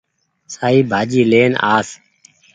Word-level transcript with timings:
سآئي 0.53 0.79
ڀآجي 0.91 1.23
لين 1.31 1.53
آس 1.75 1.87